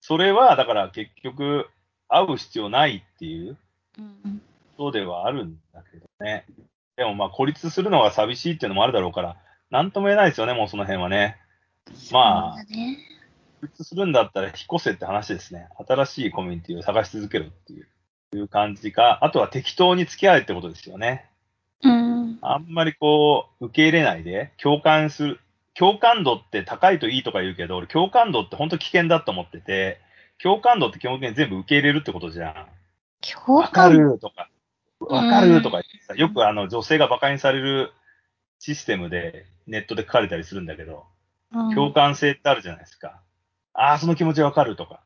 [0.00, 1.68] それは、だから結局、
[2.08, 3.58] 会う必要ないっていう
[3.98, 4.40] うん。
[4.78, 6.46] ことではあるんだけどね。
[6.96, 9.36] でもまあ孤立するのが寂しいっていうのもあるだろうから、
[9.70, 11.36] なんとも言えないですよね、もうその辺はね。
[12.10, 12.64] まあ。
[13.60, 15.68] 孤立するんだったら引っ越せって話ですね。
[15.86, 17.88] 新しいコミュニティを探し続けるっていう
[18.32, 21.30] いう感じか、あとは適当に付き合えってことですよね。
[22.44, 22.50] うん。
[22.52, 25.40] あんまりこう、受け入れないで、共感する。
[25.76, 29.98] 共感度って高いといいとか言うけど、俺共感度って本当危険だと思ってて、
[30.40, 32.66] 共感度って基本的に全部受け入れるってことじゃん。
[33.44, 33.98] 共わか感。
[33.98, 34.48] るとか、
[35.00, 37.92] わかるとか言ってさ、よくあの女性が馬鹿にされる
[38.60, 41.06] システムでネットで書かれたりするんだけど、
[41.52, 43.20] うん共感性ってあるじゃないですか。
[43.72, 45.00] ああ、その気持ちわかるとか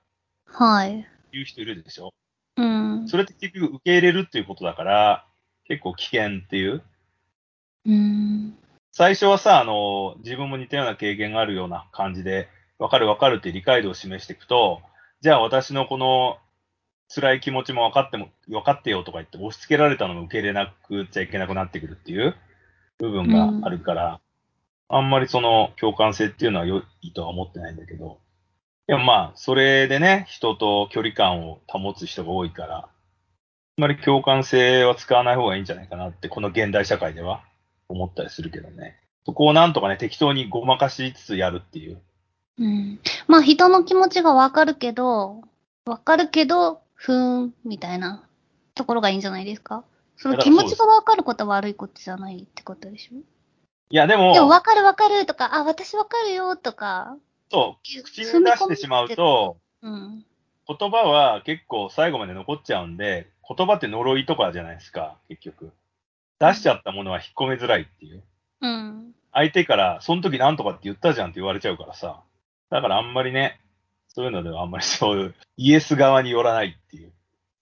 [0.46, 1.06] はい。
[1.32, 2.12] 言う人いるでしょ？
[2.56, 3.08] うん。
[3.08, 5.24] それって結局受け入れるっていうことだから、
[5.66, 6.82] 結構危険っていう。
[7.88, 8.54] うん。
[8.92, 14.82] 最初はさ、あの、自分も似たような経験があるような感じで、わかるわかるって理解度を示していくと、
[15.20, 16.38] じゃあ私のこの
[17.12, 22.36] 辛い気持ちも分かっても、分かってよとか言って押し付けられたのも受け入れなくちゃいけなくなってくるっていう
[22.98, 24.20] 部分があるから、
[24.90, 28.18] あんまりその共感性っていうのは良いとは思ってないんだけど、
[28.86, 32.88] でもまあ、それでね、人と距離感を保つ人が多いから、あ
[33.78, 37.42] んまり共感性は使わない方がいいんじゃないかなって、この現代社会では
[37.88, 38.98] 思ったりするけどね。
[39.26, 42.00] そこをなんとかね、適当にごまかしつつやるっていう。
[42.58, 43.00] うん。
[43.26, 45.42] まあ、人の気持ちがわかるけど、
[45.86, 48.24] わかるけど、ふーん、みたいな
[48.74, 49.84] ところがいいんじゃないですか？
[50.16, 53.18] その気持ちがわかることは悪いことじゃないってことでしょ？
[53.90, 57.16] いや、でも、でも、わかるわかるとか、あ、私わかるよとか、
[57.50, 60.24] そう、口に出してしまうと、うん。
[60.66, 65.72] 言葉は結構最後まで残っちゃうんで、言葉って呪いとかじゃないですか、結局。
[66.38, 68.22] 出しちゃったものは引っ込めづらいっていう。
[68.60, 69.12] うん。
[69.32, 72.22] 相手から、その時なんとかって言ったじゃんって言われちゃうからさ。
[72.70, 73.60] だからあんまりね、
[74.08, 77.12] そういうのではあんまりそういう、 イエス側に寄らないっていう。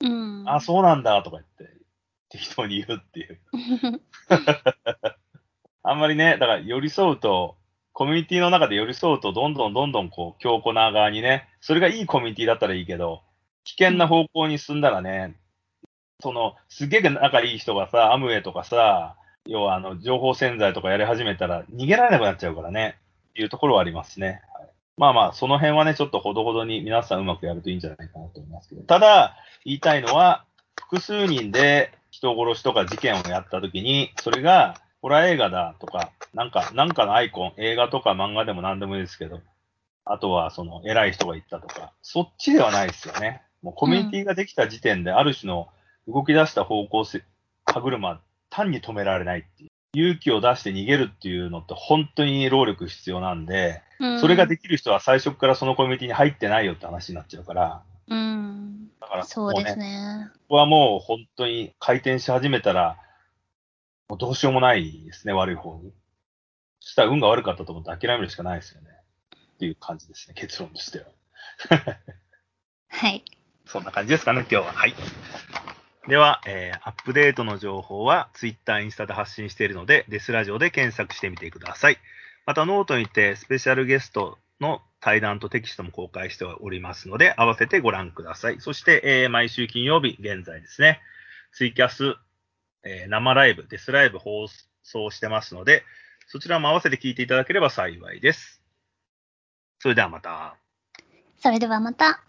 [0.00, 0.44] うん。
[0.48, 1.76] あ、そうなんだとか言って、
[2.28, 3.40] 適当に言うっていう。
[5.82, 7.56] あんまりね、だから寄り添うと、
[7.92, 13.22] コミュニティの中で寄り添うと、どんどんどんどんこう、強固な側にね、それがいいコミュニティだったらいいけど、
[13.64, 15.36] 危険な方向に進んだらね、
[16.20, 22.98] その、すげえ仲いい人がさ、アムウェイとかさ、要はあの、情報潜在とかやり始めたら、逃げられなくなっちゃうからね、
[23.34, 24.42] いうところはありますね。
[24.54, 28.82] はいまあまあ、その辺はね、ちょっとほどほどに皆さんうまくやるといいんじゃないかなと思いますけど。
[28.82, 30.44] ただ、言いたいのは、
[30.74, 39.40] 複数人で人殺しとか事件をやったときに、それが、ホラー映画だとか、なんか、なんかのアイコン、映画とか漫画でも何でもいいですけど、
[40.06, 43.42] あとはその偉い人が言ったとか、そっちではないですよね。
[43.62, 45.68] もうコミュニティができた時点で、ある種の
[46.06, 47.24] 動き出した方向性、
[47.64, 49.68] 歯車、単に止められないっていう。
[49.94, 58.88] 勇気を出して逃げるっていうのって本当に労力必要なんで、うんそれができる人は最初からそのコミュニティに入ってないよって話になっちゃうから、うん。
[59.00, 60.28] だからそうですこね。
[60.34, 62.98] ここはもう本当に回転し始めたら、
[64.08, 65.92] もうどうしようもないですね、悪い方に。
[66.80, 68.88] そしたら運が悪かったと思って諦めるしかないですよね。
[69.54, 71.06] っていう感じですね、結論としては。
[72.88, 73.24] はい。
[73.64, 74.72] そんな感じですかね、今日は。
[74.72, 74.94] はい。
[76.08, 81.98] では、えーアップデートの情報は Twitter、インスタで発信しているので、デスラジオで検索してみてください。
[82.46, 88.60] また、ノートにてスペシャルゲストの対談とテキストも公開しておりますので、合わせてご覧ください。
[88.60, 91.00] そして、えー毎週金曜日、現在ですね、
[91.52, 92.14] ツイキャス、
[92.84, 94.46] えー生ライブ、デスライブ放
[94.84, 95.82] 送してますので、
[96.28, 98.62] そちらも合わせて聞いていただければ幸いです。
[99.80, 100.56] それではまた。
[101.38, 102.22] それではまた。